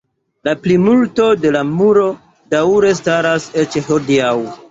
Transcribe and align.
La 0.47 0.53
plimulto 0.61 1.27
de 1.43 1.51
la 1.57 1.61
muro 1.73 2.07
daŭre 2.55 2.95
staras 3.03 3.45
eĉ 3.65 3.79
hodiaŭ. 3.91 4.35